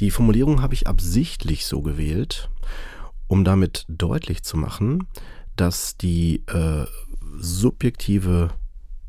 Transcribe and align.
Die 0.00 0.10
Formulierung 0.10 0.62
habe 0.62 0.74
ich 0.74 0.86
absichtlich 0.86 1.66
so 1.66 1.82
gewählt, 1.82 2.50
um 3.26 3.44
damit 3.44 3.84
deutlich 3.88 4.42
zu 4.42 4.56
machen, 4.56 5.06
dass 5.56 5.96
die 5.96 6.42
äh, 6.46 6.86
subjektive 7.38 8.50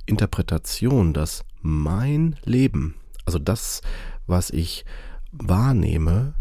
Interpretation, 0.06 1.14
dass 1.14 1.44
mein 1.62 2.36
Leben, 2.44 2.96
also 3.26 3.40
das, 3.40 3.82
was 4.28 4.50
ich 4.50 4.86
wahrnehme, 5.32 6.34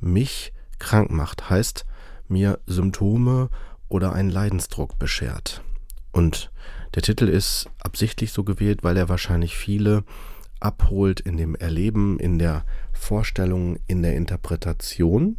mich 0.00 0.52
krank 0.78 1.10
macht, 1.10 1.50
heißt 1.50 1.86
mir 2.28 2.58
Symptome 2.66 3.48
oder 3.88 4.12
einen 4.12 4.30
Leidensdruck 4.30 4.98
beschert. 4.98 5.62
Und 6.12 6.50
der 6.94 7.02
Titel 7.02 7.28
ist 7.28 7.68
absichtlich 7.80 8.32
so 8.32 8.44
gewählt, 8.44 8.82
weil 8.82 8.96
er 8.96 9.08
wahrscheinlich 9.08 9.56
viele 9.56 10.04
abholt 10.60 11.20
in 11.20 11.36
dem 11.36 11.54
Erleben, 11.54 12.18
in 12.18 12.38
der 12.38 12.64
Vorstellung, 12.92 13.78
in 13.86 14.02
der 14.02 14.16
Interpretation. 14.16 15.36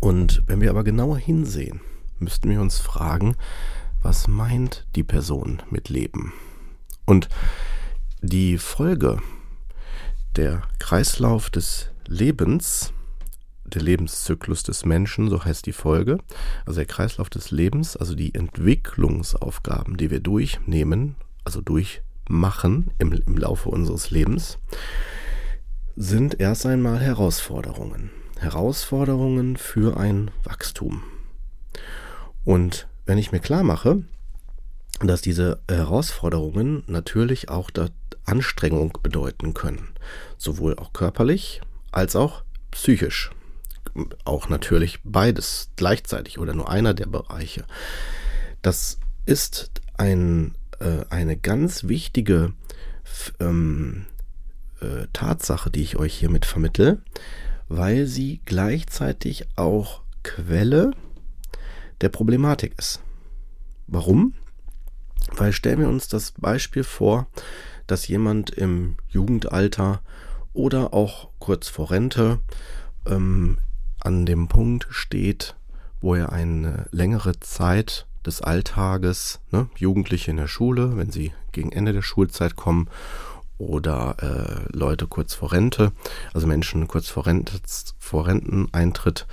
Und 0.00 0.42
wenn 0.46 0.60
wir 0.60 0.70
aber 0.70 0.84
genauer 0.84 1.18
hinsehen, 1.18 1.80
müssten 2.18 2.48
wir 2.50 2.60
uns 2.60 2.78
fragen, 2.78 3.36
was 4.02 4.28
meint 4.28 4.86
die 4.96 5.02
Person 5.02 5.62
mit 5.70 5.88
Leben? 5.88 6.32
Und 7.04 7.28
die 8.22 8.58
Folge, 8.58 9.20
der 10.36 10.62
Kreislauf 10.78 11.50
des 11.50 11.90
Lebens, 12.06 12.92
der 13.64 13.82
Lebenszyklus 13.82 14.62
des 14.62 14.84
Menschen, 14.84 15.28
so 15.28 15.44
heißt 15.44 15.66
die 15.66 15.72
Folge, 15.72 16.18
also 16.66 16.78
der 16.78 16.86
Kreislauf 16.86 17.30
des 17.30 17.50
Lebens, 17.50 17.96
also 17.96 18.14
die 18.14 18.34
Entwicklungsaufgaben, 18.34 19.96
die 19.96 20.10
wir 20.10 20.20
durchnehmen, 20.20 21.16
also 21.44 21.60
durchmachen 22.30 22.90
im, 22.98 23.12
im 23.12 23.36
Laufe 23.36 23.68
unseres 23.68 24.10
Lebens, 24.10 24.58
sind 25.96 26.40
erst 26.40 26.64
einmal 26.64 27.00
Herausforderungen. 27.00 28.10
Herausforderungen 28.38 29.56
für 29.56 29.98
ein 29.98 30.30
Wachstum. 30.44 31.02
Und 32.44 32.88
wenn 33.04 33.18
ich 33.18 33.32
mir 33.32 33.40
klar 33.40 33.64
mache, 33.64 34.04
dass 35.00 35.20
diese 35.20 35.60
Herausforderungen 35.68 36.84
natürlich 36.86 37.48
auch 37.48 37.70
Anstrengung 38.24 38.96
bedeuten 39.02 39.52
können, 39.52 39.88
sowohl 40.38 40.76
auch 40.76 40.92
körperlich 40.92 41.60
als 41.90 42.16
auch 42.16 42.44
psychisch 42.70 43.30
auch 44.24 44.48
natürlich 44.48 45.00
beides 45.02 45.70
gleichzeitig 45.74 46.38
oder 46.38 46.54
nur 46.54 46.70
einer 46.70 46.94
der 46.94 47.06
Bereiche. 47.06 47.64
Das 48.62 48.98
ist 49.26 49.70
ein, 49.96 50.54
äh, 50.80 51.04
eine 51.10 51.36
ganz 51.36 51.84
wichtige 51.84 52.52
ähm, 53.38 54.06
äh, 54.80 55.06
Tatsache, 55.12 55.70
die 55.70 55.82
ich 55.82 55.96
euch 55.96 56.14
hiermit 56.14 56.46
vermittle, 56.46 57.02
weil 57.68 58.06
sie 58.06 58.40
gleichzeitig 58.44 59.46
auch 59.56 60.02
Quelle 60.22 60.92
der 62.00 62.08
Problematik 62.08 62.74
ist. 62.78 63.00
Warum? 63.86 64.34
Weil 65.32 65.52
stellen 65.52 65.80
wir 65.80 65.88
uns 65.88 66.08
das 66.08 66.32
Beispiel 66.32 66.84
vor, 66.84 67.28
dass 67.86 68.08
jemand 68.08 68.50
im 68.50 68.96
Jugendalter 69.08 70.02
oder 70.52 70.92
auch 70.94 71.30
kurz 71.38 71.68
vor 71.68 71.90
Rente 71.90 72.40
ähm, 73.06 73.58
an 74.00 74.26
dem 74.26 74.48
Punkt 74.48 74.86
steht, 74.90 75.56
wo 76.00 76.14
er 76.14 76.32
eine 76.32 76.86
längere 76.90 77.38
Zeit 77.40 78.06
des 78.26 78.42
Alltages, 78.42 79.40
ne, 79.50 79.68
Jugendliche 79.76 80.30
in 80.30 80.36
der 80.36 80.48
Schule, 80.48 80.96
wenn 80.96 81.10
sie 81.10 81.32
gegen 81.52 81.72
Ende 81.72 81.92
der 81.92 82.02
Schulzeit 82.02 82.56
kommen, 82.56 82.88
oder 83.58 84.16
äh, 84.22 84.76
Leute 84.76 85.06
kurz 85.06 85.34
vor 85.34 85.52
Rente, 85.52 85.92
also 86.32 86.46
Menschen 86.46 86.88
kurz 86.88 87.08
vor, 87.08 87.26
Rente, 87.26 87.60
vor 87.98 88.26
Renteneintritt, 88.26 89.26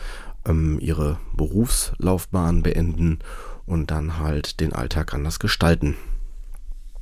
ähm, 0.46 0.80
ihre 0.81 1.18
Berufslaufbahn 1.34 2.62
beenden 2.62 3.20
und 3.66 3.90
dann 3.90 4.20
halt 4.20 4.59
den 4.59 4.74
Alltag 4.74 5.14
anders 5.14 5.40
gestalten 5.40 5.96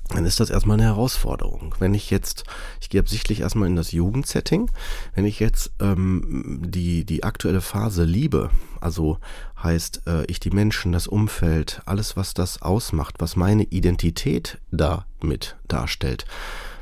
dann 0.09 0.25
ist 0.25 0.39
das 0.39 0.49
erstmal 0.49 0.77
eine 0.77 0.87
Herausforderung. 0.87 1.75
Wenn 1.79 1.93
ich 1.93 2.11
jetzt, 2.11 2.43
ich 2.79 2.89
gehe 2.89 3.01
absichtlich 3.01 3.41
erstmal 3.41 3.67
in 3.67 3.75
das 3.75 3.91
Jugendsetting, 3.91 4.69
wenn 5.15 5.25
ich 5.25 5.39
jetzt 5.39 5.71
ähm, 5.79 6.61
die, 6.63 7.05
die 7.05 7.23
aktuelle 7.23 7.61
Phase 7.61 8.03
liebe, 8.03 8.51
also 8.79 9.17
heißt 9.61 10.03
äh, 10.05 10.25
ich 10.25 10.39
die 10.39 10.51
Menschen, 10.51 10.91
das 10.91 11.07
Umfeld, 11.07 11.81
alles, 11.85 12.15
was 12.15 12.33
das 12.33 12.61
ausmacht, 12.61 13.15
was 13.19 13.35
meine 13.35 13.63
Identität 13.63 14.59
damit 14.71 15.57
darstellt, 15.67 16.25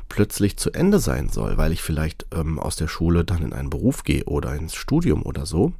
plötzlich 0.08 0.58
zu 0.58 0.70
Ende 0.72 0.98
sein 0.98 1.30
soll, 1.30 1.56
weil 1.56 1.72
ich 1.72 1.82
vielleicht 1.82 2.26
ähm, 2.34 2.58
aus 2.58 2.76
der 2.76 2.88
Schule 2.88 3.24
dann 3.24 3.42
in 3.42 3.52
einen 3.54 3.70
Beruf 3.70 4.04
gehe 4.04 4.24
oder 4.24 4.54
ins 4.54 4.74
Studium 4.74 5.22
oder 5.22 5.46
so, 5.46 5.72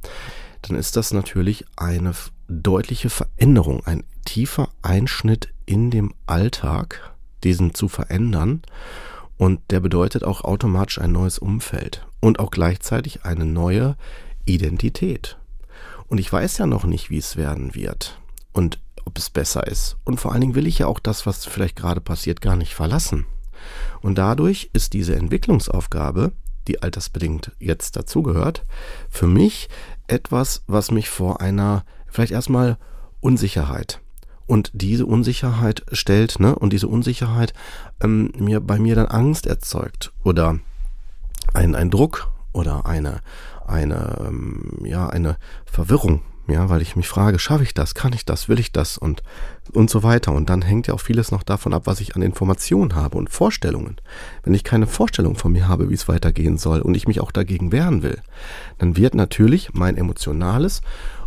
dann 0.63 0.77
ist 0.77 0.97
das 0.97 1.13
natürlich 1.13 1.63
eine 1.75 2.13
deutliche 2.47 3.09
Veränderung, 3.09 3.85
ein 3.85 4.03
tiefer 4.25 4.69
Einschnitt 4.81 5.49
in 5.65 5.91
dem 5.91 6.13
Alltag, 6.25 7.14
diesen 7.45 7.73
zu 7.73 7.87
verändern. 7.87 8.61
Und 9.37 9.59
der 9.69 9.79
bedeutet 9.79 10.23
auch 10.23 10.43
automatisch 10.43 10.99
ein 10.99 11.11
neues 11.11 11.39
Umfeld 11.39 12.05
und 12.19 12.39
auch 12.39 12.51
gleichzeitig 12.51 13.23
eine 13.23 13.45
neue 13.45 13.95
Identität. 14.45 15.37
Und 16.07 16.19
ich 16.19 16.31
weiß 16.31 16.57
ja 16.57 16.65
noch 16.65 16.85
nicht, 16.85 17.09
wie 17.09 17.17
es 17.17 17.35
werden 17.35 17.75
wird 17.75 18.19
und 18.53 18.79
ob 19.05 19.17
es 19.17 19.29
besser 19.29 19.67
ist. 19.67 19.97
Und 20.03 20.19
vor 20.19 20.31
allen 20.31 20.41
Dingen 20.41 20.55
will 20.55 20.67
ich 20.67 20.79
ja 20.79 20.87
auch 20.87 20.99
das, 20.99 21.25
was 21.25 21.45
vielleicht 21.45 21.75
gerade 21.75 22.01
passiert, 22.01 22.41
gar 22.41 22.55
nicht 22.55 22.73
verlassen. 22.73 23.25
Und 24.01 24.17
dadurch 24.17 24.69
ist 24.73 24.93
diese 24.93 25.15
Entwicklungsaufgabe, 25.15 26.31
die 26.67 26.81
altersbedingt 26.81 27.51
jetzt 27.59 27.95
dazugehört, 27.95 28.63
für 29.09 29.27
mich 29.27 29.69
etwas, 30.07 30.63
was 30.67 30.91
mich 30.91 31.09
vor 31.09 31.41
einer 31.41 31.83
vielleicht 32.07 32.31
erstmal 32.31 32.77
Unsicherheit 33.19 34.01
und 34.47 34.71
diese 34.73 35.05
Unsicherheit 35.05 35.83
stellt, 35.91 36.39
ne, 36.39 36.55
und 36.55 36.73
diese 36.73 36.87
Unsicherheit 36.87 37.53
ähm, 38.01 38.31
mir 38.37 38.59
bei 38.59 38.79
mir 38.79 38.95
dann 38.95 39.07
Angst 39.07 39.47
erzeugt 39.47 40.11
oder 40.23 40.59
ein, 41.53 41.75
ein 41.75 41.89
Druck 41.89 42.31
oder 42.53 42.85
eine, 42.85 43.21
eine, 43.65 44.25
ähm, 44.27 44.79
ja, 44.83 45.07
eine 45.07 45.37
Verwirrung, 45.65 46.21
ja, 46.47 46.69
weil 46.69 46.81
ich 46.81 46.95
mich 46.95 47.07
frage, 47.07 47.39
schaffe 47.39 47.63
ich 47.63 47.73
das, 47.73 47.95
kann 47.95 48.13
ich 48.13 48.23
das, 48.23 48.47
will 48.47 48.59
ich 48.59 48.71
das 48.71 48.97
und, 48.97 49.23
und 49.73 49.89
so 49.89 50.03
weiter. 50.03 50.31
Und 50.31 50.49
dann 50.49 50.61
hängt 50.61 50.87
ja 50.87 50.93
auch 50.93 51.01
vieles 51.01 51.31
noch 51.31 51.43
davon 51.43 51.73
ab, 51.73 51.83
was 51.85 52.01
ich 52.01 52.15
an 52.15 52.21
Informationen 52.21 52.93
habe 52.93 53.17
und 53.17 53.31
Vorstellungen. 53.31 53.97
Wenn 54.43 54.53
ich 54.53 54.63
keine 54.63 54.85
Vorstellung 54.85 55.35
von 55.35 55.51
mir 55.51 55.67
habe, 55.67 55.89
wie 55.89 55.95
es 55.95 56.07
weitergehen 56.07 56.57
soll 56.57 56.81
und 56.81 56.95
ich 56.95 57.07
mich 57.07 57.19
auch 57.19 57.31
dagegen 57.31 57.71
wehren 57.71 58.03
will, 58.03 58.21
dann 58.77 58.95
wird 58.95 59.15
natürlich 59.15 59.73
mein 59.73 59.97
emotionales 59.97 60.81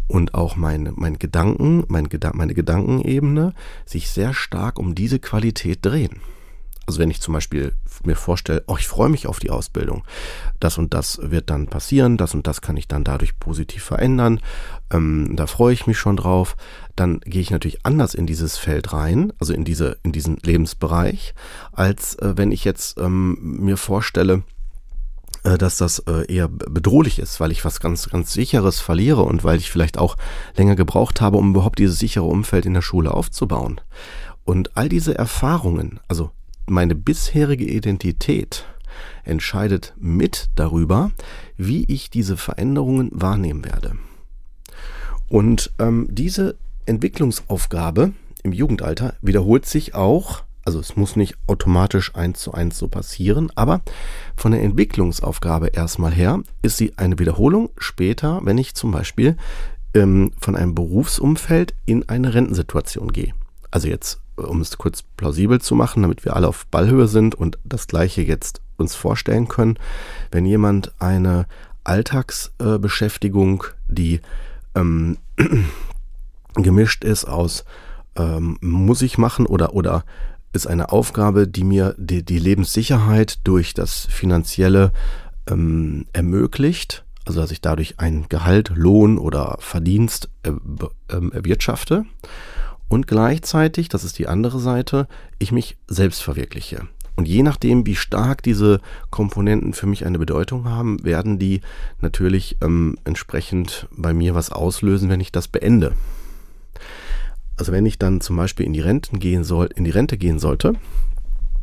und 0.08 0.34
auch 0.34 0.56
mein, 0.56 0.92
mein 0.96 1.18
Gedanken, 1.18 1.84
mein 1.88 2.08
Geda 2.08 2.32
meine 2.34 2.54
Gedankenebene 2.54 3.54
sich 3.86 4.10
sehr 4.10 4.34
stark 4.34 4.78
um 4.78 4.94
diese 4.94 5.18
Qualität 5.18 5.78
drehen. 5.82 6.20
Also 6.88 7.00
wenn 7.00 7.10
ich 7.10 7.20
zum 7.20 7.34
Beispiel 7.34 7.74
mir 8.04 8.16
vorstelle, 8.16 8.64
oh, 8.66 8.76
ich 8.78 8.88
freue 8.88 9.10
mich 9.10 9.26
auf 9.26 9.40
die 9.40 9.50
Ausbildung, 9.50 10.04
das 10.58 10.78
und 10.78 10.94
das 10.94 11.20
wird 11.22 11.50
dann 11.50 11.66
passieren, 11.66 12.16
das 12.16 12.32
und 12.32 12.46
das 12.46 12.62
kann 12.62 12.78
ich 12.78 12.88
dann 12.88 13.04
dadurch 13.04 13.38
positiv 13.38 13.84
verändern, 13.84 14.40
ähm, 14.90 15.36
da 15.36 15.46
freue 15.46 15.74
ich 15.74 15.86
mich 15.86 15.98
schon 15.98 16.16
drauf, 16.16 16.56
dann 16.96 17.20
gehe 17.20 17.42
ich 17.42 17.50
natürlich 17.50 17.84
anders 17.84 18.14
in 18.14 18.24
dieses 18.24 18.56
Feld 18.56 18.94
rein, 18.94 19.34
also 19.38 19.52
in 19.52 19.66
diese 19.66 19.98
in 20.02 20.12
diesen 20.12 20.38
Lebensbereich, 20.38 21.34
als 21.72 22.14
äh, 22.20 22.38
wenn 22.38 22.52
ich 22.52 22.64
jetzt 22.64 22.98
ähm, 22.98 23.36
mir 23.60 23.76
vorstelle, 23.76 24.42
dass 25.56 25.78
das 25.78 26.00
äh, 26.00 26.30
eher 26.32 26.48
bedrohlich 26.48 27.18
ist, 27.18 27.40
weil 27.40 27.52
ich 27.52 27.64
was 27.64 27.80
ganz, 27.80 28.08
ganz 28.10 28.32
Sicheres 28.32 28.80
verliere 28.80 29.22
und 29.22 29.44
weil 29.44 29.58
ich 29.58 29.70
vielleicht 29.70 29.98
auch 29.98 30.16
länger 30.56 30.76
gebraucht 30.76 31.20
habe, 31.20 31.38
um 31.38 31.50
überhaupt 31.50 31.78
dieses 31.78 31.98
sichere 31.98 32.24
Umfeld 32.24 32.66
in 32.66 32.74
der 32.74 32.82
Schule 32.82 33.14
aufzubauen. 33.14 33.80
Und 34.44 34.76
all 34.76 34.88
diese 34.88 35.16
Erfahrungen, 35.16 36.00
also 36.08 36.30
meine 36.66 36.94
bisherige 36.94 37.64
Identität, 37.64 38.66
entscheidet 39.24 39.94
mit 39.98 40.50
darüber, 40.54 41.12
wie 41.56 41.84
ich 41.84 42.10
diese 42.10 42.36
Veränderungen 42.36 43.10
wahrnehmen 43.12 43.64
werde. 43.64 43.96
Und 45.28 45.70
ähm, 45.78 46.08
diese 46.10 46.56
Entwicklungsaufgabe 46.86 48.12
im 48.42 48.52
Jugendalter 48.52 49.14
wiederholt 49.20 49.66
sich 49.66 49.94
auch 49.94 50.42
also 50.68 50.80
es 50.80 50.96
muss 50.96 51.16
nicht 51.16 51.34
automatisch 51.46 52.14
eins 52.14 52.40
zu 52.40 52.52
eins 52.52 52.76
so 52.76 52.88
passieren, 52.88 53.50
aber 53.54 53.80
von 54.36 54.52
der 54.52 54.60
Entwicklungsaufgabe 54.60 55.68
erstmal 55.68 56.12
her 56.12 56.42
ist 56.60 56.76
sie 56.76 56.92
eine 56.98 57.18
Wiederholung 57.18 57.70
später, 57.78 58.40
wenn 58.44 58.58
ich 58.58 58.74
zum 58.74 58.90
Beispiel 58.90 59.38
ähm, 59.94 60.30
von 60.38 60.56
einem 60.56 60.74
Berufsumfeld 60.74 61.74
in 61.86 62.06
eine 62.10 62.34
Rentensituation 62.34 63.12
gehe. 63.12 63.32
Also 63.70 63.88
jetzt, 63.88 64.20
um 64.36 64.60
es 64.60 64.76
kurz 64.76 65.00
plausibel 65.16 65.58
zu 65.58 65.74
machen, 65.74 66.02
damit 66.02 66.26
wir 66.26 66.36
alle 66.36 66.48
auf 66.48 66.66
Ballhöhe 66.66 67.08
sind 67.08 67.34
und 67.34 67.58
das 67.64 67.86
gleiche 67.86 68.20
jetzt 68.20 68.60
uns 68.76 68.94
vorstellen 68.94 69.48
können, 69.48 69.78
wenn 70.30 70.44
jemand 70.44 70.92
eine 70.98 71.46
Alltagsbeschäftigung, 71.84 73.64
die 73.88 74.20
ähm, 74.74 75.16
gemischt 76.52 77.04
ist 77.04 77.24
aus 77.24 77.64
ähm, 78.16 78.58
muss 78.60 79.00
ich 79.00 79.16
machen 79.16 79.46
oder, 79.46 79.72
oder 79.72 80.04
ist 80.58 80.66
eine 80.66 80.92
Aufgabe, 80.92 81.46
die 81.46 81.64
mir 81.64 81.94
die, 81.96 82.24
die 82.24 82.38
Lebenssicherheit 82.38 83.38
durch 83.44 83.74
das 83.74 84.06
Finanzielle 84.10 84.92
ähm, 85.48 86.06
ermöglicht, 86.12 87.04
also 87.24 87.40
dass 87.40 87.50
ich 87.50 87.60
dadurch 87.60 87.94
ein 87.98 88.26
Gehalt, 88.28 88.72
Lohn 88.74 89.18
oder 89.18 89.56
Verdienst 89.60 90.28
äh, 90.42 90.50
äh, 90.50 91.30
erwirtschafte 91.32 92.04
und 92.88 93.06
gleichzeitig, 93.06 93.88
das 93.88 94.02
ist 94.02 94.18
die 94.18 94.26
andere 94.26 94.58
Seite, 94.58 95.06
ich 95.38 95.52
mich 95.52 95.76
selbst 95.86 96.22
verwirkliche. 96.22 96.88
Und 97.16 97.28
je 97.28 97.42
nachdem, 97.42 97.84
wie 97.84 97.96
stark 97.96 98.42
diese 98.42 98.80
Komponenten 99.10 99.72
für 99.72 99.86
mich 99.86 100.06
eine 100.06 100.18
Bedeutung 100.18 100.66
haben, 100.66 101.02
werden 101.04 101.38
die 101.38 101.60
natürlich 102.00 102.56
ähm, 102.62 102.96
entsprechend 103.04 103.88
bei 103.90 104.14
mir 104.14 104.34
was 104.34 104.50
auslösen, 104.50 105.08
wenn 105.08 105.20
ich 105.20 105.32
das 105.32 105.48
beende. 105.48 105.94
Also 107.58 107.72
wenn 107.72 107.86
ich 107.86 107.98
dann 107.98 108.20
zum 108.20 108.36
Beispiel 108.36 108.66
in 108.66 108.72
die 108.72 108.80
Renten 108.80 109.18
gehen 109.18 109.44
soll, 109.44 109.68
in 109.74 109.84
die 109.84 109.90
Rente 109.90 110.16
gehen 110.16 110.38
sollte, 110.38 110.74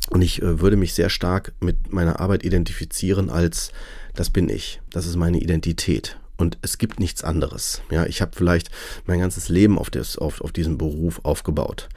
und 0.10 0.22
ich 0.22 0.42
äh, 0.42 0.60
würde 0.60 0.76
mich 0.76 0.94
sehr 0.94 1.10
stark 1.10 1.54
mit 1.60 1.92
meiner 1.92 2.20
Arbeit 2.20 2.44
identifizieren 2.44 3.30
als 3.30 3.72
das 4.14 4.30
bin 4.30 4.50
ich, 4.50 4.82
das 4.92 5.08
ist 5.08 5.16
meine 5.16 5.40
Identität 5.40 6.18
und 6.38 6.58
es 6.62 6.78
gibt 6.78 7.00
nichts 7.00 7.24
anderes. 7.24 7.82
Ja, 7.90 8.06
ich 8.06 8.22
habe 8.22 8.32
vielleicht 8.36 8.70
mein 9.06 9.20
ganzes 9.20 9.50
Leben 9.50 9.78
auf, 9.78 9.90
des, 9.90 10.18
auf, 10.18 10.42
auf 10.42 10.52
diesen 10.52 10.78
Beruf 10.78 11.20
aufgebaut. 11.24 11.90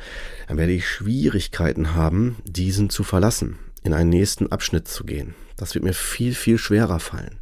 Dann 0.48 0.56
werde 0.56 0.72
ich 0.72 0.88
Schwierigkeiten 0.88 1.94
haben, 1.94 2.36
diesen 2.44 2.90
zu 2.90 3.04
verlassen, 3.04 3.58
in 3.82 3.94
einen 3.94 4.10
nächsten 4.10 4.50
Abschnitt 4.50 4.88
zu 4.88 5.04
gehen. 5.04 5.34
Das 5.56 5.74
wird 5.74 5.84
mir 5.84 5.94
viel, 5.94 6.34
viel 6.34 6.58
schwerer 6.58 7.00
fallen. 7.00 7.38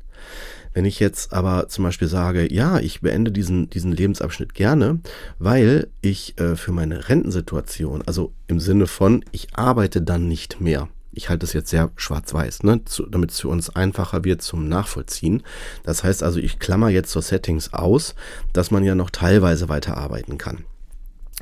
Wenn 0.77 0.85
ich 0.85 1.01
jetzt 1.01 1.33
aber 1.33 1.69
zum 1.69 1.85
Beispiel 1.85 2.07
sage, 2.07 2.53
ja, 2.53 2.79
ich 2.79 3.01
beende 3.01 3.33
diesen, 3.33 3.71
diesen 3.71 3.93
Lebensabschnitt 3.93 4.53
gerne, 4.53 5.01
weil 5.39 5.89
ich 6.03 6.39
äh, 6.39 6.55
für 6.55 6.71
meine 6.71 7.09
Rentensituation, 7.09 8.03
also 8.05 8.35
im 8.47 8.61
Sinne 8.61 8.87
von, 8.87 9.25
ich 9.33 9.57
arbeite 9.57 10.03
dann 10.03 10.29
nicht 10.29 10.61
mehr. 10.61 10.91
Ich 11.13 11.31
halte 11.31 11.47
es 11.47 11.55
jetzt 11.55 11.71
sehr 11.71 11.93
schwarz-weiß, 11.97 12.63
ne, 12.65 12.83
damit 13.09 13.31
es 13.31 13.41
für 13.41 13.49
uns 13.49 13.75
einfacher 13.75 14.23
wird 14.25 14.43
zum 14.43 14.69
Nachvollziehen. 14.69 15.43
Das 15.83 16.05
heißt 16.05 16.23
also, 16.23 16.41
ich 16.41 16.59
klammer 16.59 16.91
jetzt 16.91 17.11
so 17.11 17.23
Settings 17.23 17.73
aus, 17.73 18.15
dass 18.53 18.71
man 18.71 18.85
ja 18.85 18.95
noch 18.95 19.09
teilweise 19.09 19.71
weiterarbeiten 19.71 20.37
kann 20.37 20.67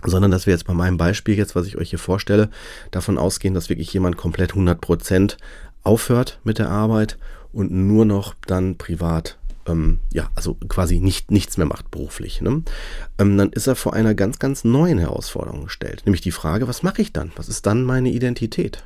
sondern 0.07 0.31
dass 0.31 0.45
wir 0.45 0.53
jetzt 0.53 0.67
bei 0.67 0.75
meinem 0.75 0.99
Beispiel 0.99 1.35
jetzt, 1.35 1.55
was 1.55 1.67
ich 1.67 1.79
euch 1.79 1.89
hier 1.89 2.01
vorstelle, 2.01 2.51
davon 2.91 3.17
ausgehen, 3.17 3.55
dass 3.55 3.71
wirklich 3.71 3.91
jemand 3.93 4.19
komplett 4.19 4.51
100 4.51 4.79
Prozent 4.79 5.39
aufhört 5.83 6.41
mit 6.45 6.59
der 6.59 6.69
Arbeit 6.69 7.17
und 7.55 7.71
nur 7.71 8.05
noch 8.05 8.35
dann 8.47 8.77
privat 8.77 9.39
ähm, 9.67 10.01
ja, 10.13 10.31
also 10.35 10.55
quasi 10.69 11.01
nicht, 11.01 11.31
nichts 11.31 11.57
mehr 11.57 11.67
macht 11.67 11.91
beruflich, 11.91 12.41
ne? 12.41 12.63
ähm, 13.19 13.39
dann 13.39 13.51
ist 13.51 13.67
er 13.67 13.77
vor 13.77 13.95
einer 13.95 14.15
ganz, 14.15 14.39
ganz 14.39 14.65
neuen 14.65 14.99
Herausforderung 14.99 15.65
gestellt. 15.65 16.03
Nämlich 16.05 16.21
die 16.21 16.33
Frage, 16.33 16.69
was 16.69 16.83
mache 16.83 17.03
ich 17.03 17.13
dann? 17.13 17.33
Was 17.37 17.49
ist 17.49 17.67
dann 17.67 17.85
meine 17.85 18.11
Identität? 18.11 18.85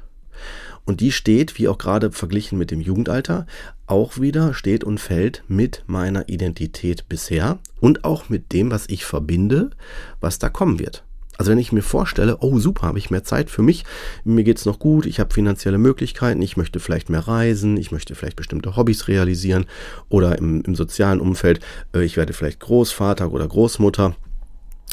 Und 0.84 1.00
die 1.00 1.12
steht, 1.12 1.58
wie 1.58 1.68
auch 1.68 1.76
gerade 1.76 2.12
verglichen 2.12 2.56
mit 2.56 2.70
dem 2.70 2.80
Jugendalter, 2.80 3.46
auch 3.86 4.20
wieder 4.20 4.54
steht 4.54 4.84
und 4.84 4.98
fällt 4.98 5.44
mit 5.46 5.84
meiner 5.86 6.28
Identität 6.28 7.08
bisher 7.08 7.58
und 7.80 8.04
auch 8.04 8.28
mit 8.30 8.52
dem, 8.52 8.70
was 8.70 8.88
ich 8.88 9.04
verbinde, 9.04 9.70
was 10.20 10.38
da 10.38 10.48
kommen 10.48 10.78
wird. 10.78 11.04
Also 11.38 11.52
wenn 11.52 11.58
ich 11.58 11.70
mir 11.70 11.82
vorstelle, 11.82 12.38
oh 12.40 12.58
super, 12.58 12.88
habe 12.88 12.98
ich 12.98 13.10
mehr 13.10 13.22
Zeit 13.22 13.48
für 13.48 13.62
mich, 13.62 13.84
mir 14.24 14.42
geht's 14.42 14.66
noch 14.66 14.80
gut, 14.80 15.06
ich 15.06 15.20
habe 15.20 15.32
finanzielle 15.32 15.78
Möglichkeiten, 15.78 16.42
ich 16.42 16.56
möchte 16.56 16.80
vielleicht 16.80 17.10
mehr 17.10 17.28
reisen, 17.28 17.76
ich 17.76 17.92
möchte 17.92 18.16
vielleicht 18.16 18.36
bestimmte 18.36 18.76
Hobbys 18.76 19.06
realisieren 19.06 19.66
oder 20.08 20.36
im, 20.36 20.62
im 20.62 20.74
sozialen 20.74 21.20
Umfeld, 21.20 21.60
äh, 21.94 22.02
ich 22.02 22.16
werde 22.16 22.32
vielleicht 22.32 22.58
Großvater 22.58 23.30
oder 23.30 23.46
Großmutter 23.46 24.16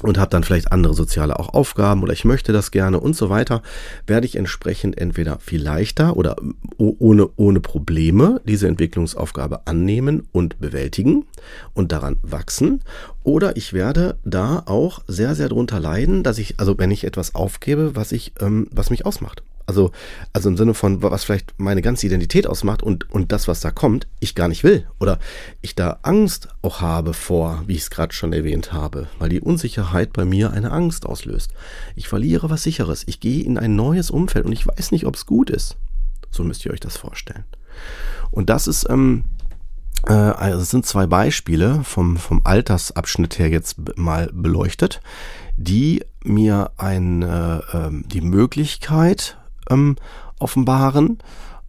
und 0.03 0.18
habe 0.18 0.30
dann 0.30 0.44
vielleicht 0.44 0.71
andere 0.71 0.94
soziale 0.94 1.39
auch 1.39 1.53
Aufgaben 1.53 2.03
oder 2.03 2.13
ich 2.13 2.25
möchte 2.25 2.51
das 2.51 2.71
gerne 2.71 3.00
und 3.00 3.15
so 3.15 3.30
weiter, 3.30 3.62
werde 4.07 4.25
ich 4.27 4.36
entsprechend 4.36 4.97
entweder 4.97 5.39
viel 5.39 5.62
leichter 5.62 6.18
oder 6.18 6.36
ohne, 6.77 7.30
ohne 7.38 7.59
Probleme 7.62 8.42
diese 8.45 8.68
Entwicklungsaufgabe 8.68 9.68
annehmen 9.68 10.27
und 10.31 10.59
bewältigen 10.59 11.25
und 11.74 11.92
daran 11.92 12.18
wachsen. 12.21 12.81
Oder 13.24 13.56
ich 13.56 13.74
werde 13.74 14.18
da 14.25 14.63
auch 14.65 15.01
sehr, 15.07 15.33
sehr 15.33 15.50
drunter 15.50 15.80
leiden, 15.80 16.24
dass 16.24 16.38
ich, 16.38 16.59
also 16.59 16.77
wenn 16.77 16.92
ich 16.92 17.06
etwas 17.06 17.33
aufgebe, 17.33 17.95
was 17.95 18.12
ich, 18.12 18.33
ähm, 18.42 18.68
was 18.71 18.89
mich 18.89 19.06
ausmacht. 19.06 19.44
Also, 19.67 19.91
also 20.31 20.50
im 20.50 20.57
Sinne 20.57 20.73
von, 20.73 21.01
was 21.01 21.23
vielleicht 21.23 21.59
meine 21.59 21.81
ganze 21.81 22.06
Identität 22.06 22.45
ausmacht 22.45 22.83
und, 22.83 23.09
und 23.12 23.31
das, 23.31 23.47
was 23.47 23.62
da 23.62 23.71
kommt, 23.71 24.07
ich 24.19 24.35
gar 24.35 24.47
nicht 24.47 24.63
will. 24.63 24.88
Oder 25.00 25.19
ich 25.62 25.73
da 25.73 26.00
Angst 26.03 26.50
auch 26.62 26.81
habe 26.81 27.13
vor, 27.13 27.63
wie 27.65 27.73
ich 27.73 27.81
es 27.81 27.89
gerade 27.89 28.13
schon 28.13 28.31
erwähnt 28.31 28.73
habe, 28.73 29.07
weil 29.17 29.29
die 29.29 29.41
Unsicherheit 29.41 30.13
bei 30.13 30.23
mir 30.23 30.51
eine 30.51 30.71
Angst 30.71 31.06
auslöst. 31.06 31.51
Ich 31.95 32.07
verliere 32.07 32.50
was 32.50 32.63
Sicheres. 32.63 33.03
Ich 33.07 33.19
gehe 33.19 33.44
in 33.44 33.57
ein 33.57 33.75
neues 33.75 34.12
Umfeld 34.12 34.45
und 34.45 34.51
ich 34.51 34.68
weiß 34.68 34.92
nicht, 34.92 35.06
ob 35.06 35.16
es 35.16 35.25
gut 35.25 35.49
ist. 35.49 35.78
So 36.30 36.44
müsst 36.44 36.66
ihr 36.66 36.71
euch 36.71 36.80
das 36.80 36.97
vorstellen. 36.97 37.45
Und 38.30 38.49
das 38.49 38.68
ist, 38.68 38.87
ähm, 38.90 39.23
äh, 40.07 40.13
also 40.13 40.61
es 40.61 40.69
sind 40.69 40.85
zwei 40.85 41.07
Beispiele 41.07 41.83
vom, 41.83 42.18
vom 42.18 42.42
Altersabschnitt 42.44 43.40
her 43.40 43.49
jetzt 43.49 43.97
mal 43.97 44.30
beleuchtet, 44.33 45.01
die 45.57 46.04
mir 46.23 46.71
ein, 46.78 47.21
äh, 47.21 47.57
äh, 47.57 47.92
die 48.06 48.21
Möglichkeit 48.21 49.37
ähm, 49.69 49.95
offenbaren, 50.40 51.19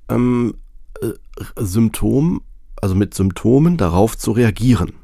ähm, 0.09 0.55
äh, 1.00 1.12
Symptom, 1.57 2.43
also 2.81 2.95
mit 2.95 3.15
Symptomen 3.15 3.76
darauf 3.76 4.17
zu 4.17 4.33
reagieren. 4.33 4.95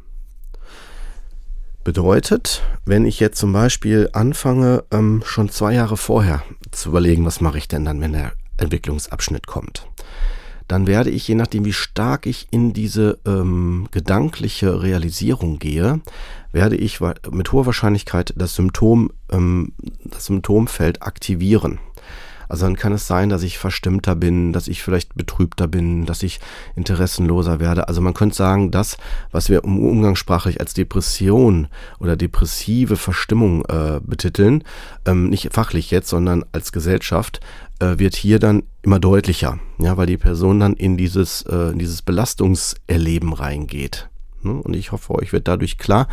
Bedeutet, 1.85 2.63
wenn 2.85 3.05
ich 3.07 3.19
jetzt 3.19 3.39
zum 3.39 3.53
Beispiel 3.53 4.09
anfange, 4.13 4.85
ähm, 4.93 5.23
schon 5.27 5.49
zwei 5.49 5.75
Jahre 5.75 5.97
vorher 5.97 6.43
zu 6.71 6.91
überlegen, 6.91 7.25
was 7.27 7.41
mache 7.41 7.59
ich 7.59 7.67
denn 7.67 7.85
dann, 7.85 8.01
wenn 8.01 8.13
der 8.13 8.33
Entwicklungsabschnitt 8.57 9.49
kommt, 9.49 9.87
dann 10.69 10.87
werde 10.87 11.11
ich, 11.11 11.27
je 11.27 11.35
nachdem, 11.35 11.65
wie 11.65 11.73
stark 11.73 12.27
ich 12.27 12.47
in 12.51 12.73
diese 12.73 13.19
ähm, 13.27 13.89
gedankliche 13.91 14.81
Realisierung 14.83 15.59
gehe, 15.59 16.01
werde 16.53 16.77
ich 16.77 17.01
mit 17.31 17.51
hoher 17.53 17.67
Wahrscheinlichkeit 17.67 18.33
das 18.37 18.55
Symptom, 18.55 19.11
ähm, 19.31 19.73
das 20.05 20.27
Symptomfeld 20.27 21.03
aktivieren. 21.03 21.81
Also 22.52 22.66
dann 22.66 22.76
kann 22.76 22.92
es 22.92 23.06
sein, 23.06 23.30
dass 23.30 23.44
ich 23.44 23.56
verstimmter 23.56 24.14
bin, 24.14 24.52
dass 24.52 24.68
ich 24.68 24.82
vielleicht 24.82 25.14
betrübter 25.14 25.68
bin, 25.68 26.04
dass 26.04 26.23
ich 26.23 26.38
interessenloser 26.76 27.61
werde. 27.61 27.88
Also 27.88 28.02
man 28.02 28.12
könnte 28.12 28.37
sagen, 28.37 28.71
das, 28.71 28.99
was 29.30 29.49
wir 29.49 29.64
umgangssprachlich 29.64 30.61
als 30.61 30.75
Depression 30.75 31.68
oder 31.99 32.14
depressive 32.14 32.97
Verstimmung 32.97 33.64
äh, 33.71 34.00
betiteln, 34.04 34.64
ähm, 35.06 35.30
nicht 35.30 35.49
fachlich 35.54 35.90
jetzt, 35.90 36.11
sondern 36.11 36.44
als 36.52 36.73
Gesellschaft, 36.73 37.40
äh, 37.78 37.99
wird 37.99 38.16
hier 38.16 38.38
dann 38.38 38.64
immer 38.82 39.00
deutlicher, 39.00 39.59
ja, 39.78 39.97
weil 39.97 40.06
die 40.06 40.18
Person 40.18 40.61
dann 40.61 40.75
in 40.75 40.99
dieses, 40.99 41.40
äh, 41.49 41.71
in 41.71 41.78
dieses 41.78 42.02
Belastungserleben 42.02 43.32
reingeht. 43.32 44.11
Ne? 44.42 44.52
Und 44.52 44.76
ich 44.76 44.92
hoffe, 44.92 45.14
euch 45.14 45.32
wird 45.32 45.49
dadurch 45.49 45.78
klar, 45.78 46.06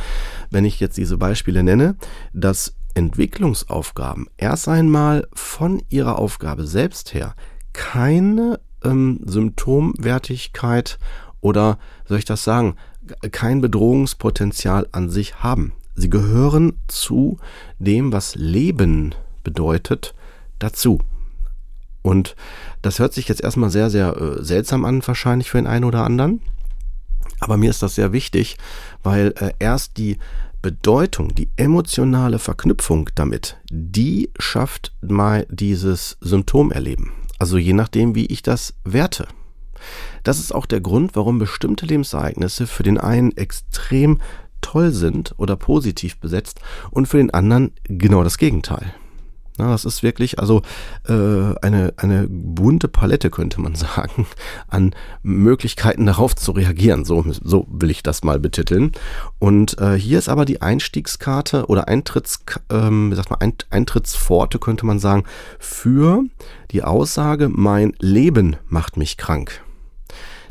wenn 0.51 0.63
ich 0.63 0.79
jetzt 0.79 0.98
diese 0.98 1.17
Beispiele 1.17 1.63
nenne, 1.63 1.98
dass 2.31 2.75
Entwicklungsaufgaben 3.00 4.27
erst 4.36 4.68
einmal 4.68 5.25
von 5.34 5.82
ihrer 5.89 6.20
Aufgabe 6.20 6.68
selbst 6.68 7.13
her 7.13 7.34
keine 7.72 8.60
ähm, 8.84 9.22
Symptomwertigkeit 9.25 11.00
oder, 11.39 11.79
soll 12.06 12.18
ich 12.18 12.25
das 12.25 12.44
sagen, 12.44 12.75
kein 13.32 13.62
Bedrohungspotenzial 13.62 14.88
an 14.91 15.10
sich 15.10 15.36
haben. 15.41 15.72
Sie 15.96 16.10
gehören 16.10 16.74
zu 16.88 17.38
dem, 17.79 18.12
was 18.12 18.36
Leben 18.36 19.15
bedeutet, 19.44 20.13
dazu. 20.60 21.00
Und 22.01 22.36
das 22.82 23.00
hört 23.00 23.13
sich 23.13 23.29
jetzt 23.29 23.41
erstmal 23.41 23.70
sehr, 23.70 23.89
sehr 23.89 24.18
äh, 24.18 24.44
seltsam 24.44 24.84
an, 24.84 25.06
wahrscheinlich 25.08 25.50
für 25.50 25.58
den 25.58 25.68
einen 25.68 25.86
oder 25.86 26.03
anderen. 26.03 26.41
Aber 27.39 27.56
mir 27.56 27.70
ist 27.70 27.82
das 27.82 27.96
sehr 27.96 28.12
wichtig, 28.12 28.58
weil 29.03 29.34
äh, 29.38 29.53
erst 29.60 29.98
die 29.98 30.18
Bedeutung, 30.62 31.34
die 31.36 31.50
emotionale 31.56 32.39
Verknüpfung 32.39 33.10
damit, 33.16 33.58
die 33.72 34.30
schafft 34.38 34.94
mal 35.01 35.48
dieses 35.50 36.18
Symptomerleben. 36.22 37.12
Also 37.38 37.58
je 37.58 37.74
nachdem, 37.74 38.16
wie 38.16 38.25
ich 38.25 38.44
das 38.44 38.74
werte. 38.84 39.28
Das 40.24 40.39
ist 40.39 40.54
auch 40.54 40.66
der 40.66 40.82
Grund, 40.82 41.16
warum 41.16 41.39
bestimmte 41.39 41.86
Lebensereignisse 41.86 42.68
für 42.68 42.84
den 42.84 42.98
einen 42.98 43.36
extrem 43.38 44.20
toll 44.62 44.92
sind 44.92 45.34
oder 45.38 45.56
positiv 45.56 46.20
besetzt 46.20 46.60
und 46.92 47.08
für 47.08 47.18
den 47.18 47.32
anderen 47.32 47.72
genau 47.86 48.24
das 48.24 48.38
Gegenteil. 48.38 48.94
Na, 49.60 49.72
das 49.72 49.84
ist 49.84 50.04
wirklich 50.04 50.39
also 50.39 50.62
äh, 51.08 51.54
eine, 51.62 51.94
eine 51.98 52.28
bunte 52.30 52.88
Palette, 52.88 53.30
könnte 53.30 53.60
man 53.60 53.75
sagen, 53.75 54.25
an 54.70 54.96
Möglichkeiten 55.22 56.06
darauf 56.06 56.36
zu 56.36 56.54
reagieren. 56.54 57.04
So, 57.04 57.25
so 57.30 57.68
will 57.70 57.92
ich 57.92 58.01
das 58.01 58.24
mal 58.24 58.39
betiteln. 58.39 58.94
Und 59.38 59.78
äh, 59.80 59.96
hier 59.96 60.18
ist 60.18 60.30
aber 60.30 60.46
die 60.46 60.62
Einstiegskarte 60.62 61.66
oder 61.66 61.89
Eintritts, 61.89 62.39
ähm, 62.72 63.12
wie 63.12 63.16
sagt 63.16 63.30
man, 63.30 63.54
Eintrittspforte, 63.70 64.60
könnte 64.60 64.86
man 64.86 65.00
sagen, 65.00 65.25
für 65.60 66.24
die 66.72 66.84
Aussage, 66.84 67.50
mein 67.50 67.94
Leben 68.00 68.56
macht 68.70 68.96
mich 68.96 69.18
krank. 69.18 69.62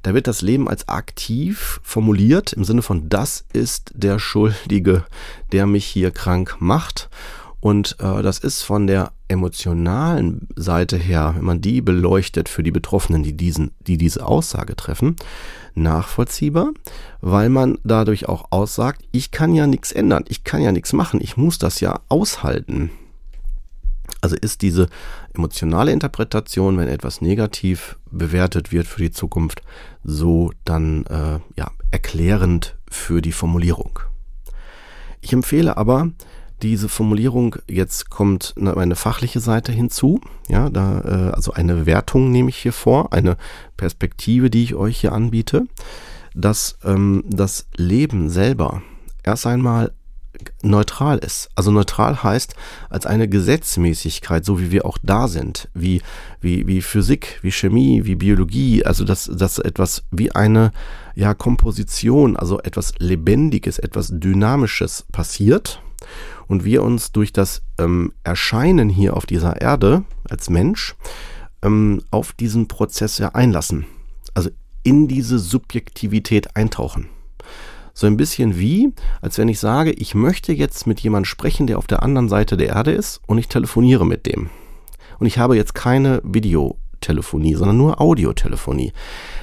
Da 0.02 0.12
wird 0.14 0.26
das 0.26 0.42
Leben 0.42 0.68
als 0.68 0.86
aktiv 0.88 1.80
formuliert, 1.82 2.52
im 2.52 2.64
Sinne 2.64 2.82
von, 2.82 3.08
das 3.08 3.44
ist 3.54 3.92
der 3.94 4.18
Schuldige, 4.18 5.04
der 5.52 5.66
mich 5.66 5.86
hier 5.86 6.10
krank 6.10 6.56
macht. 6.60 7.08
Und 7.60 7.96
äh, 7.98 8.22
das 8.22 8.38
ist 8.38 8.62
von 8.62 8.86
der 8.86 9.12
emotionalen 9.26 10.48
Seite 10.54 10.96
her, 10.96 11.34
wenn 11.36 11.44
man 11.44 11.60
die 11.60 11.80
beleuchtet 11.80 12.48
für 12.48 12.62
die 12.62 12.70
Betroffenen, 12.70 13.22
die, 13.22 13.36
diesen, 13.36 13.72
die 13.80 13.98
diese 13.98 14.24
Aussage 14.24 14.76
treffen, 14.76 15.16
nachvollziehbar, 15.74 16.70
weil 17.20 17.48
man 17.48 17.78
dadurch 17.84 18.28
auch 18.28 18.46
aussagt, 18.50 19.02
ich 19.12 19.30
kann 19.30 19.54
ja 19.54 19.66
nichts 19.66 19.92
ändern, 19.92 20.24
ich 20.28 20.44
kann 20.44 20.62
ja 20.62 20.72
nichts 20.72 20.92
machen, 20.92 21.20
ich 21.20 21.36
muss 21.36 21.58
das 21.58 21.80
ja 21.80 22.00
aushalten. 22.08 22.90
Also 24.20 24.36
ist 24.36 24.62
diese 24.62 24.88
emotionale 25.34 25.92
Interpretation, 25.92 26.78
wenn 26.78 26.88
etwas 26.88 27.20
negativ 27.20 27.98
bewertet 28.10 28.72
wird 28.72 28.86
für 28.86 29.02
die 29.02 29.10
Zukunft, 29.10 29.62
so 30.02 30.52
dann 30.64 31.04
äh, 31.06 31.38
ja, 31.56 31.70
erklärend 31.90 32.76
für 32.90 33.20
die 33.20 33.32
Formulierung. 33.32 34.00
Ich 35.20 35.32
empfehle 35.32 35.76
aber, 35.76 36.10
diese 36.62 36.88
Formulierung, 36.88 37.56
jetzt 37.68 38.10
kommt 38.10 38.54
eine 38.56 38.96
fachliche 38.96 39.40
Seite 39.40 39.72
hinzu, 39.72 40.20
ja, 40.48 40.70
da, 40.70 41.00
äh, 41.00 41.34
also 41.34 41.52
eine 41.52 41.86
Wertung 41.86 42.30
nehme 42.30 42.50
ich 42.50 42.56
hier 42.56 42.72
vor, 42.72 43.12
eine 43.12 43.36
Perspektive, 43.76 44.50
die 44.50 44.64
ich 44.64 44.74
euch 44.74 45.00
hier 45.00 45.12
anbiete, 45.12 45.66
dass 46.34 46.78
ähm, 46.84 47.24
das 47.26 47.66
Leben 47.76 48.28
selber 48.30 48.82
erst 49.24 49.46
einmal 49.46 49.92
neutral 50.62 51.18
ist. 51.18 51.50
Also 51.56 51.72
neutral 51.72 52.22
heißt 52.22 52.54
als 52.90 53.06
eine 53.06 53.28
Gesetzmäßigkeit, 53.28 54.44
so 54.44 54.60
wie 54.60 54.70
wir 54.70 54.86
auch 54.86 54.98
da 55.02 55.26
sind, 55.26 55.68
wie, 55.74 56.00
wie, 56.40 56.66
wie 56.66 56.80
Physik, 56.80 57.40
wie 57.42 57.50
Chemie, 57.50 58.04
wie 58.04 58.14
Biologie, 58.14 58.84
also 58.84 59.04
dass, 59.04 59.24
dass 59.24 59.58
etwas 59.58 60.04
wie 60.10 60.32
eine 60.32 60.72
ja, 61.14 61.34
Komposition, 61.34 62.36
also 62.36 62.60
etwas 62.60 62.94
Lebendiges, 62.98 63.78
etwas 63.78 64.10
Dynamisches 64.12 65.04
passiert 65.10 65.82
und 66.48 66.64
wir 66.64 66.82
uns 66.82 67.12
durch 67.12 67.32
das 67.32 67.62
ähm, 67.78 68.12
Erscheinen 68.24 68.88
hier 68.88 69.16
auf 69.16 69.26
dieser 69.26 69.60
Erde 69.60 70.02
als 70.28 70.50
Mensch 70.50 70.96
ähm, 71.62 72.02
auf 72.10 72.32
diesen 72.32 72.66
Prozess 72.66 73.18
ja 73.18 73.28
einlassen. 73.34 73.86
Also 74.34 74.50
in 74.82 75.06
diese 75.06 75.38
Subjektivität 75.38 76.56
eintauchen. 76.56 77.08
So 77.92 78.06
ein 78.06 78.16
bisschen 78.16 78.58
wie, 78.58 78.92
als 79.20 79.38
wenn 79.38 79.48
ich 79.48 79.58
sage, 79.58 79.90
ich 79.90 80.14
möchte 80.14 80.52
jetzt 80.52 80.86
mit 80.86 81.00
jemandem 81.00 81.24
sprechen, 81.24 81.66
der 81.66 81.78
auf 81.78 81.88
der 81.88 82.02
anderen 82.02 82.28
Seite 82.28 82.56
der 82.56 82.68
Erde 82.68 82.92
ist 82.92 83.20
und 83.26 83.38
ich 83.38 83.48
telefoniere 83.48 84.06
mit 84.06 84.24
dem. 84.26 84.50
Und 85.18 85.26
ich 85.26 85.38
habe 85.38 85.56
jetzt 85.56 85.74
keine 85.74 86.20
Videotelefonie, 86.22 87.54
sondern 87.54 87.76
nur 87.76 88.00
Audiotelefonie 88.00 88.92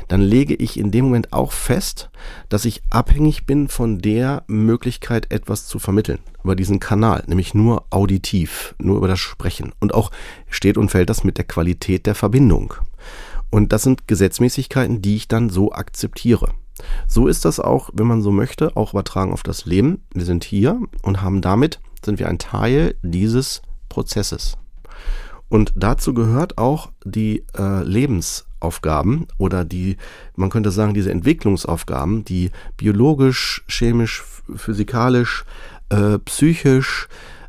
dann 0.07 0.21
lege 0.21 0.55
ich 0.55 0.79
in 0.79 0.91
dem 0.91 1.05
Moment 1.05 1.33
auch 1.33 1.51
fest, 1.51 2.09
dass 2.49 2.65
ich 2.65 2.83
abhängig 2.89 3.45
bin 3.45 3.67
von 3.67 3.99
der 3.99 4.43
Möglichkeit, 4.47 5.31
etwas 5.31 5.67
zu 5.67 5.79
vermitteln 5.79 6.19
über 6.43 6.55
diesen 6.55 6.79
Kanal, 6.79 7.23
nämlich 7.27 7.53
nur 7.53 7.85
auditiv, 7.89 8.75
nur 8.77 8.97
über 8.97 9.07
das 9.07 9.19
Sprechen. 9.19 9.73
Und 9.79 9.93
auch 9.93 10.11
steht 10.49 10.77
und 10.77 10.89
fällt 10.89 11.09
das 11.09 11.23
mit 11.23 11.37
der 11.37 11.45
Qualität 11.45 12.05
der 12.05 12.15
Verbindung. 12.15 12.75
Und 13.49 13.73
das 13.73 13.83
sind 13.83 14.07
Gesetzmäßigkeiten, 14.07 15.01
die 15.01 15.15
ich 15.15 15.27
dann 15.27 15.49
so 15.49 15.71
akzeptiere. 15.71 16.51
So 17.07 17.27
ist 17.27 17.45
das 17.45 17.59
auch, 17.59 17.89
wenn 17.93 18.07
man 18.07 18.21
so 18.21 18.31
möchte, 18.31 18.75
auch 18.75 18.93
übertragen 18.93 19.31
auf 19.31 19.43
das 19.43 19.65
Leben. 19.65 20.03
Wir 20.13 20.25
sind 20.25 20.43
hier 20.43 20.79
und 21.01 21.21
haben 21.21 21.41
damit, 21.41 21.79
sind 22.03 22.19
wir 22.19 22.27
ein 22.27 22.39
Teil 22.39 22.95
dieses 23.01 23.61
Prozesses. 23.89 24.57
Und 25.47 25.73
dazu 25.75 26.13
gehört 26.13 26.57
auch 26.57 26.91
die 27.05 27.45
äh, 27.57 27.83
Lebens 27.83 28.45
Aufgaben 28.65 29.27
oder 29.37 29.63
die, 29.63 29.97
man 30.35 30.49
könnte 30.49 30.71
sagen, 30.71 30.93
diese 30.93 31.11
Entwicklungsaufgaben, 31.11 32.25
die 32.25 32.49
biologisch, 32.77 33.63
chemisch, 33.67 34.23
physikalisch, 34.55 35.45
äh, 35.89 36.17
psychisch, 36.19 37.07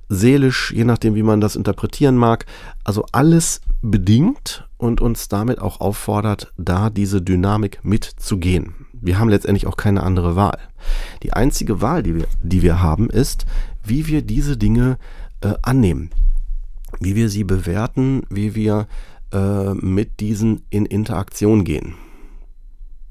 seelisch, 0.09 0.73
je 0.73 0.85
nachdem, 0.85 1.15
wie 1.15 1.23
man 1.23 1.41
das 1.41 1.57
interpretieren 1.57 2.17
mag, 2.17 2.47
also 2.85 3.07
alles 3.13 3.61
bedingt 3.83 4.69
und 4.77 5.01
uns 5.01 5.29
damit 5.29 5.61
auch 5.61 5.81
auffordert, 5.81 6.53
da 6.57 6.91
diese 6.91 7.23
Dynamik 7.23 7.81
mitzugehen. 7.83 8.75
Wir 8.93 9.19
haben 9.19 9.31
letztendlich 9.31 9.67
auch 9.67 9.77
keine 9.77 10.03
andere 10.03 10.37
Wahl. 10.37 10.59
Die 11.23 11.33
einzige 11.33 11.81
Wahl, 11.81 12.03
die 12.03 12.15
wir, 12.15 12.27
die 12.43 12.63
wir 12.63 12.83
haben, 12.83 13.11
ist, 13.11 13.47
wie 13.85 14.07
wir 14.07 14.23
diese 14.23 14.57
Dinge 14.57 14.99
äh, 15.41 15.55
annehmen, 15.63 16.11
wie 17.01 17.15
wir 17.15 17.29
sie 17.29 17.45
bewerten, 17.45 18.23
wie 18.31 18.55
wir 18.55 18.87
äh, 19.37 19.75
mit 19.75 20.21
diesen 20.21 20.63
in 20.71 20.87
Interaktion 20.87 21.65
gehen. 21.65 21.95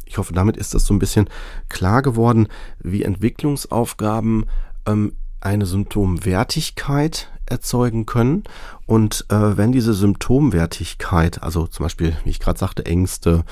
Ich 0.06 0.18
hoffe, 0.18 0.34
damit 0.34 0.58
ist 0.58 0.74
das 0.74 0.86
so 0.86 0.94
ein 0.94 1.00
bisschen 1.00 1.30
klar 1.70 2.02
geworden, 2.02 2.48
wie 2.80 3.04
Entwicklungsaufgaben 3.04 4.46
ähm, 4.88 5.14
eine 5.42 5.66
Symptomwertigkeit 5.68 7.30
erzeugen 7.46 8.08
können. 8.08 8.44
Und 8.88 9.26
äh, 9.30 9.58
wenn 9.58 9.72
diese 9.72 9.94
Symptomwertigkeit, 9.94 11.44
also 11.44 11.68
zum 11.68 11.84
Beispiel, 11.84 12.16
wie 12.24 12.32
ich 12.32 12.40
gerade 12.40 12.58
sagte, 12.58 12.86
Ängste, 12.86 13.44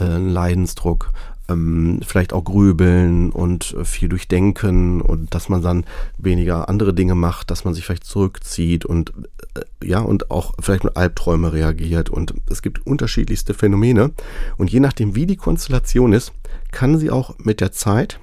äh, 0.00 0.16
Leidensdruck, 0.16 1.10
ähm, 1.48 2.00
vielleicht 2.06 2.32
auch 2.32 2.44
grübeln 2.44 3.30
und 3.30 3.76
viel 3.84 4.08
durchdenken 4.08 5.00
und 5.00 5.34
dass 5.34 5.48
man 5.48 5.62
dann 5.62 5.84
weniger 6.18 6.68
andere 6.68 6.94
Dinge 6.94 7.14
macht, 7.14 7.50
dass 7.50 7.64
man 7.64 7.74
sich 7.74 7.84
vielleicht 7.84 8.04
zurückzieht 8.04 8.84
und 8.84 9.12
äh, 9.54 9.86
ja 9.86 10.00
und 10.00 10.30
auch 10.30 10.54
vielleicht 10.60 10.84
mit 10.84 10.96
Albträume 10.96 11.52
reagiert. 11.52 12.10
Und 12.10 12.34
es 12.50 12.62
gibt 12.62 12.86
unterschiedlichste 12.86 13.54
Phänomene. 13.54 14.12
Und 14.56 14.70
je 14.70 14.80
nachdem 14.80 15.14
wie 15.14 15.26
die 15.26 15.36
Konstellation 15.36 16.12
ist, 16.12 16.32
kann 16.72 16.98
sie 16.98 17.10
auch 17.10 17.38
mit 17.38 17.60
der 17.60 17.72
Zeit 17.72 18.20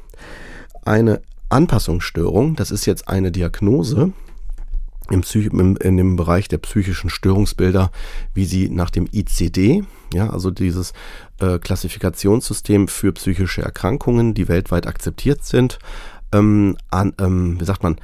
eine 0.83 1.21
Anpassungsstörung, 1.49 2.55
das 2.55 2.71
ist 2.71 2.85
jetzt 2.85 3.09
eine 3.09 3.31
Diagnose, 3.31 4.13
im 5.11 5.21
Psych 5.21 5.47
im, 5.47 5.77
in 5.77 5.97
dem 5.97 6.15
Bereich 6.15 6.47
der 6.47 6.57
psychischen 6.59 7.09
Störungsbilder, 7.09 7.91
wie 8.33 8.45
sie 8.45 8.69
nach 8.69 8.89
dem 8.89 9.07
ICD, 9.11 9.83
ja, 10.13 10.29
also 10.29 10.51
dieses 10.51 10.93
äh, 11.39 11.59
Klassifikationssystem 11.59 12.87
für 12.87 13.11
psychische 13.13 13.61
Erkrankungen, 13.61 14.33
die 14.33 14.47
weltweit 14.47 14.87
akzeptiert 14.87 15.43
sind, 15.43 15.79
ähm, 16.31 16.77
an, 16.89 17.13
ähm, 17.19 17.59
wie 17.59 17.65
sagt 17.65 17.83
man, 17.83 17.97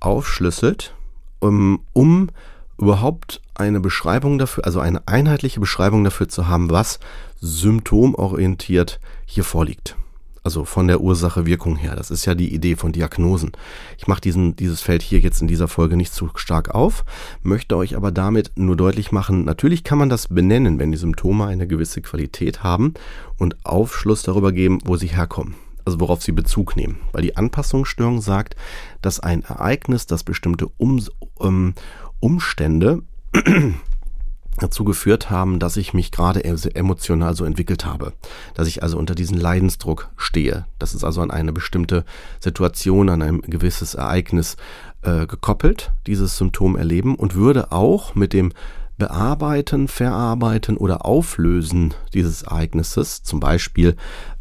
aufschlüsselt, 0.00 0.94
um, 1.40 1.80
um 1.92 2.30
überhaupt 2.78 3.40
eine 3.54 3.80
Beschreibung 3.80 4.38
dafür, 4.38 4.64
also 4.66 4.80
eine 4.80 5.06
einheitliche 5.06 5.60
Beschreibung 5.60 6.04
dafür 6.04 6.28
zu 6.28 6.46
haben, 6.46 6.70
was 6.70 6.98
symptomorientiert 7.40 9.00
hier 9.24 9.44
vorliegt. 9.44 9.96
Also 10.46 10.64
von 10.64 10.86
der 10.86 11.00
Ursache-Wirkung 11.00 11.74
her. 11.74 11.96
Das 11.96 12.12
ist 12.12 12.24
ja 12.24 12.36
die 12.36 12.54
Idee 12.54 12.76
von 12.76 12.92
Diagnosen. 12.92 13.50
Ich 13.98 14.06
mache 14.06 14.20
diesen, 14.20 14.54
dieses 14.54 14.80
Feld 14.80 15.02
hier 15.02 15.18
jetzt 15.18 15.42
in 15.42 15.48
dieser 15.48 15.66
Folge 15.66 15.96
nicht 15.96 16.14
zu 16.14 16.30
stark 16.36 16.72
auf, 16.72 17.04
möchte 17.42 17.76
euch 17.76 17.96
aber 17.96 18.12
damit 18.12 18.52
nur 18.54 18.76
deutlich 18.76 19.10
machen, 19.10 19.44
natürlich 19.44 19.82
kann 19.82 19.98
man 19.98 20.08
das 20.08 20.28
benennen, 20.28 20.78
wenn 20.78 20.92
die 20.92 20.98
Symptome 20.98 21.46
eine 21.46 21.66
gewisse 21.66 22.00
Qualität 22.00 22.62
haben 22.62 22.94
und 23.38 23.56
Aufschluss 23.66 24.22
darüber 24.22 24.52
geben, 24.52 24.78
wo 24.84 24.94
sie 24.94 25.08
herkommen. 25.08 25.56
Also 25.84 25.98
worauf 25.98 26.22
sie 26.22 26.30
Bezug 26.30 26.76
nehmen. 26.76 27.00
Weil 27.10 27.22
die 27.22 27.36
Anpassungsstörung 27.36 28.20
sagt, 28.20 28.54
dass 29.02 29.18
ein 29.18 29.42
Ereignis, 29.42 30.06
das 30.06 30.22
bestimmte 30.22 30.68
um, 30.78 31.04
ähm, 31.40 31.74
Umstände 32.20 33.02
dazu 34.58 34.84
geführt 34.84 35.30
haben, 35.30 35.58
dass 35.58 35.76
ich 35.76 35.94
mich 35.94 36.10
gerade 36.10 36.44
emotional 36.44 37.34
so 37.34 37.44
entwickelt 37.44 37.84
habe, 37.84 38.12
dass 38.54 38.68
ich 38.68 38.82
also 38.82 38.98
unter 38.98 39.14
diesen 39.14 39.38
Leidensdruck 39.38 40.10
stehe. 40.16 40.66
Das 40.78 40.94
ist 40.94 41.04
also 41.04 41.20
an 41.20 41.30
eine 41.30 41.52
bestimmte 41.52 42.04
Situation, 42.40 43.08
an 43.08 43.22
ein 43.22 43.40
gewisses 43.42 43.94
Ereignis 43.94 44.56
äh, 45.02 45.26
gekoppelt, 45.26 45.92
dieses 46.06 46.36
Symptom 46.36 46.76
erleben 46.76 47.14
und 47.14 47.34
würde 47.34 47.72
auch 47.72 48.14
mit 48.14 48.32
dem 48.32 48.52
Bearbeiten, 48.98 49.88
Verarbeiten 49.88 50.76
oder 50.76 51.04
Auflösen 51.04 51.94
dieses 52.14 52.42
Ereignisses, 52.42 53.22
zum 53.22 53.40
Beispiel 53.40 53.96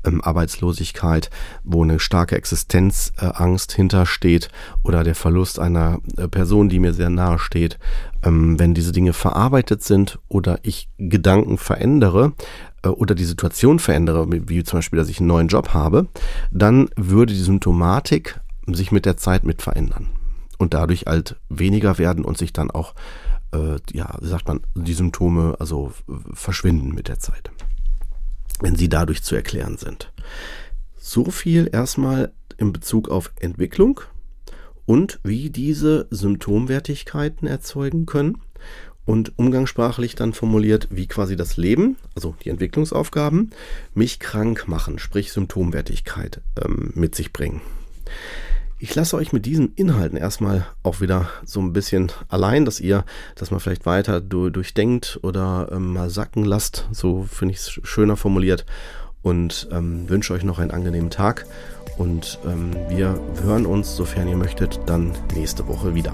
ähm, 0.06 0.22
Arbeitslosigkeit, 0.22 1.30
wo 1.64 1.84
eine 1.84 2.00
starke 2.00 2.36
Existenzangst 2.36 3.74
äh, 3.74 3.76
hintersteht 3.76 4.50
oder 4.84 5.04
der 5.04 5.16
Verlust 5.16 5.60
einer 5.60 6.00
äh, 6.18 6.28
Person, 6.28 6.70
die 6.70 6.80
mir 6.80 6.94
sehr 6.94 7.10
nahe 7.10 7.40
steht, 7.40 7.78
ähm, 8.24 8.58
wenn 8.60 8.74
diese 8.74 8.92
Dinge 8.92 9.14
verarbeitet 9.14 9.84
sind 9.84 10.20
oder 10.30 10.60
ich 10.64 10.90
Gedanken 10.98 11.58
verändere, 11.58 12.34
äh, 12.86 12.90
oder 12.90 13.16
die 13.16 13.26
Situation 13.26 13.80
verändere, 13.80 14.28
wie 14.30 14.64
zum 14.64 14.80
Beispiel, 14.80 15.00
dass 15.00 15.10
ich 15.10 15.20
einen 15.20 15.28
neuen 15.28 15.48
Job 15.48 15.74
habe, 15.74 16.08
dann 16.52 16.90
würde 16.96 17.34
die 17.34 17.40
Symptomatik 17.40 18.40
sich 18.68 18.92
mit 18.92 19.06
der 19.06 19.18
Zeit 19.18 19.44
mit 19.44 19.62
verändern 19.62 20.08
und 20.58 20.74
dadurch 20.74 21.06
halt 21.06 21.36
weniger 21.50 21.98
werden 21.98 22.24
und 22.24 22.38
sich 22.38 22.54
dann 22.54 22.72
auch 22.72 22.94
äh, 23.56 23.80
ja, 23.94 24.18
sagt 24.22 24.48
man, 24.48 24.62
die 24.76 24.94
Symptome 24.94 25.56
also 25.60 25.94
verschwinden 26.34 26.90
mit 26.90 27.08
der 27.08 27.20
Zeit, 27.20 27.52
wenn 28.62 28.76
sie 28.76 28.90
dadurch 28.90 29.24
zu 29.24 29.36
erklären 29.36 29.78
sind. 29.78 30.12
So 30.98 31.32
viel 31.32 31.70
erstmal 31.72 32.34
in 32.58 32.74
Bezug 32.74 33.10
auf 33.10 33.32
Entwicklung 33.40 34.02
und 34.86 35.20
wie 35.24 35.50
diese 35.50 36.08
Symptomwertigkeiten 36.10 37.48
erzeugen 37.48 38.06
können 38.06 38.42
und 39.06 39.38
umgangssprachlich 39.38 40.16
dann 40.16 40.34
formuliert, 40.34 40.88
wie 40.92 41.08
quasi 41.08 41.36
das 41.36 41.58
Leben, 41.58 41.98
also 42.16 42.36
die 42.44 42.50
Entwicklungsaufgaben, 42.50 43.52
mich 43.94 44.20
krank 44.20 44.68
machen, 44.68 45.00
sprich 45.00 45.32
Symptomwertigkeit 45.32 46.42
ähm, 46.64 46.92
mit 46.96 47.16
sich 47.16 47.32
bringen. 47.32 47.62
Ich 48.78 48.94
lasse 48.94 49.16
euch 49.16 49.32
mit 49.32 49.46
diesen 49.46 49.74
Inhalten 49.76 50.18
erstmal 50.18 50.66
auch 50.84 51.00
wieder 51.00 51.30
so 51.46 51.62
ein 51.62 51.72
bisschen 51.72 52.12
allein, 52.28 52.66
dass 52.66 52.82
ihr 52.82 53.06
das 53.36 53.50
mal 53.50 53.60
vielleicht 53.60 53.86
weiter 53.86 54.20
durchdenkt 54.20 55.20
oder 55.24 55.70
ähm, 55.72 55.94
mal 55.94 56.10
sacken 56.10 56.44
lasst. 56.44 56.88
So 56.92 57.24
finde 57.24 57.54
ich 57.54 57.62
es 57.62 57.80
schöner 57.84 58.18
formuliert. 58.18 58.66
Und 59.22 59.70
ähm, 59.72 60.08
wünsche 60.10 60.34
euch 60.34 60.44
noch 60.44 60.60
einen 60.60 60.72
angenehmen 60.72 61.10
Tag. 61.10 61.46
Und 61.98 62.38
ähm, 62.46 62.72
wir 62.90 63.20
hören 63.42 63.66
uns, 63.66 63.96
sofern 63.96 64.28
ihr 64.28 64.38
möchtet, 64.38 64.80
dann 64.86 65.14
nächste 65.34 65.68
Woche 65.68 65.96
wieder. 65.96 66.14